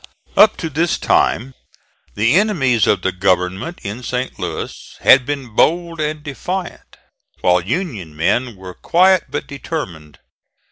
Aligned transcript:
Up 0.35 0.57
to 0.57 0.67
this 0.67 0.97
time 0.97 1.53
the 2.15 2.33
enemies 2.33 2.87
of 2.87 3.03
the 3.03 3.11
government 3.11 3.79
in 3.83 4.01
St. 4.01 4.39
Louis 4.39 4.97
had 5.01 5.27
been 5.27 5.49
bold 5.53 6.01
and 6.01 6.23
defiant, 6.23 6.97
while 7.41 7.61
Union 7.61 8.15
men 8.17 8.55
were 8.55 8.73
quiet 8.73 9.25
but 9.29 9.45
determined. 9.45 10.17